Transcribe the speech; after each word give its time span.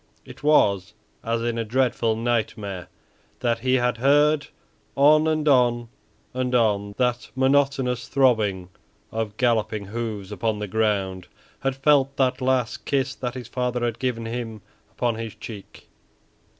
It 0.25 0.41
was 0.41 0.93
as 1.23 1.43
in 1.43 1.59
a 1.59 1.63
dreadful 1.63 2.15
nightmare 2.15 2.87
that 3.41 3.59
he 3.59 3.75
had 3.75 3.97
heard 3.97 4.47
on 4.95 5.27
and 5.27 5.47
on 5.47 5.89
and 6.33 6.55
on 6.55 6.95
that 6.97 7.29
monotonous 7.35 8.07
throbbing 8.07 8.69
of 9.11 9.37
galloping 9.37 9.85
hoofs 9.85 10.31
upon 10.31 10.57
the 10.57 10.65
ground; 10.67 11.27
had 11.59 11.75
felt 11.75 12.17
that 12.17 12.41
last 12.41 12.83
kiss 12.85 13.13
that 13.13 13.35
his 13.35 13.47
father 13.47 13.85
had 13.85 13.99
given 13.99 14.25
him 14.25 14.61
upon 14.91 15.17
his 15.17 15.35
cheek. 15.35 15.87